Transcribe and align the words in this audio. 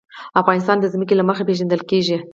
افغانستان 0.41 0.77
د 0.79 0.85
ځمکه 0.93 1.13
له 1.17 1.23
مخې 1.29 1.43
پېژندل 1.49 1.81
کېږي. 1.91 2.17